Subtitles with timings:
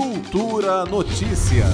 [0.00, 1.68] Cultura Notícias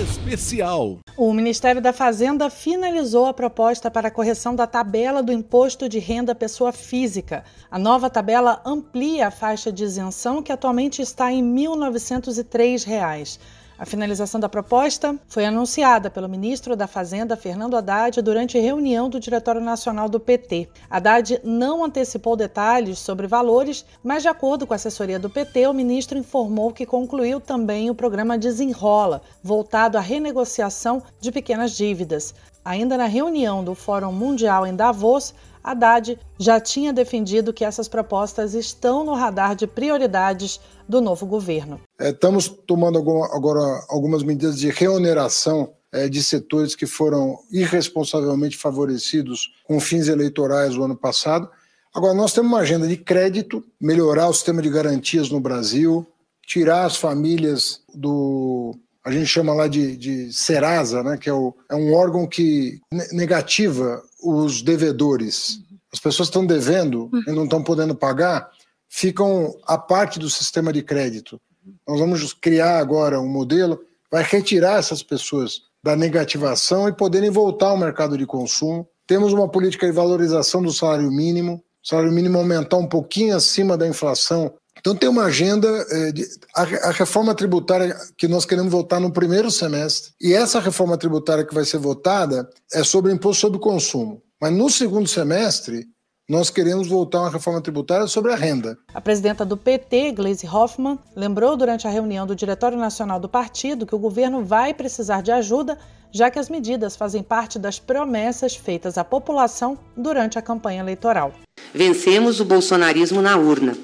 [0.00, 1.00] Especial.
[1.16, 5.98] O Ministério da Fazenda finalizou a proposta para a correção da tabela do imposto de
[5.98, 7.42] renda pessoa física.
[7.68, 13.40] A nova tabela amplia a faixa de isenção que atualmente está em 1.903 reais.
[13.78, 19.18] A finalização da proposta foi anunciada pelo ministro da Fazenda, Fernando Haddad, durante reunião do
[19.18, 20.68] Diretório Nacional do PT.
[20.88, 25.74] Haddad não antecipou detalhes sobre valores, mas, de acordo com a assessoria do PT, o
[25.74, 32.34] ministro informou que concluiu também o programa Desenrola, voltado à renegociação de pequenas dívidas.
[32.64, 38.54] Ainda na reunião do Fórum Mundial em Davos, Haddad já tinha defendido que essas propostas
[38.54, 41.80] estão no radar de prioridades do novo governo.
[41.98, 49.52] É, estamos tomando agora algumas medidas de reoneração é, de setores que foram irresponsavelmente favorecidos
[49.64, 51.48] com fins eleitorais o ano passado.
[51.94, 56.06] Agora, nós temos uma agenda de crédito, melhorar o sistema de garantias no Brasil,
[56.46, 58.74] tirar as famílias do.
[59.04, 62.80] A gente chama lá de, de Serasa, né, que é, o, é um órgão que
[63.12, 65.60] negativa os devedores.
[65.92, 68.50] As pessoas estão devendo e não estão podendo pagar,
[68.88, 71.40] ficam a parte do sistema de crédito.
[71.86, 73.80] Nós vamos criar agora um modelo
[74.12, 78.86] vai retirar essas pessoas da negativação e poderem voltar ao mercado de consumo.
[79.06, 83.76] Temos uma política de valorização do salário mínimo, o salário mínimo aumentar um pouquinho acima
[83.76, 84.52] da inflação.
[84.82, 89.12] Então tem uma agenda, eh, de, a, a, reforma tributária que nós queremos votar no
[89.12, 93.60] primeiro semestre, e essa reforma tributária que vai ser votada é sobre imposto sobre o
[93.60, 94.20] consumo.
[94.40, 95.86] Mas no segundo semestre,
[96.28, 98.76] nós queremos voltar a uma reforma tributária sobre a renda.
[98.92, 103.86] A presidenta do PT, Gleisi Hoffmann, lembrou durante a reunião do Diretório Nacional do partido
[103.86, 105.78] que o governo vai precisar de ajuda,
[106.10, 111.32] já que as medidas fazem parte das promessas feitas à população durante a campanha eleitoral.
[111.72, 113.76] Vencemos o bolsonarismo na urna,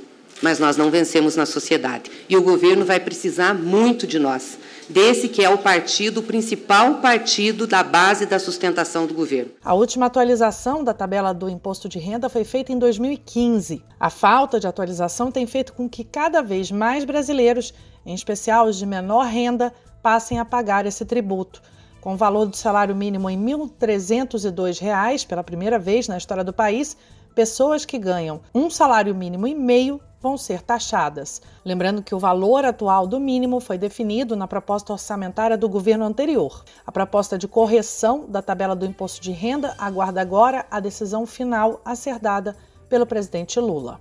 [0.42, 2.10] mas nós não vencemos na sociedade.
[2.28, 4.58] E o governo vai precisar muito de nós
[4.88, 9.50] desse que é o partido, o principal partido da base da sustentação do governo.
[9.62, 13.84] A última atualização da tabela do imposto de renda foi feita em 2015.
[14.00, 17.74] A falta de atualização tem feito com que cada vez mais brasileiros,
[18.06, 19.72] em especial os de menor renda,
[20.02, 21.60] passem a pagar esse tributo.
[22.00, 26.52] Com o valor do salário mínimo em R$ 1.302 pela primeira vez na história do
[26.52, 26.96] país,
[27.34, 31.40] pessoas que ganham um salário mínimo e meio vão ser taxadas.
[31.64, 36.64] Lembrando que o valor atual do mínimo foi definido na proposta orçamentária do governo anterior.
[36.86, 41.80] A proposta de correção da tabela do imposto de renda aguarda agora a decisão final
[41.84, 42.56] a ser dada
[42.88, 44.00] pelo presidente Lula.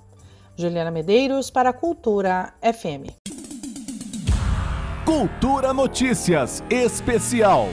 [0.56, 3.14] Juliana Medeiros para a Cultura FM.
[5.06, 7.68] Cultura Notícias Especial.